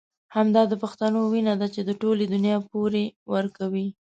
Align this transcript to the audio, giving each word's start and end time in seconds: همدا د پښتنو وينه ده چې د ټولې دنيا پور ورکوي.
همدا 0.35 0.61
د 0.71 0.73
پښتنو 0.83 1.19
وينه 1.33 1.53
ده 1.59 1.67
چې 1.73 1.81
د 1.83 1.91
ټولې 2.01 2.25
دنيا 2.33 2.55
پور 2.69 2.93
ورکوي. 3.33 3.87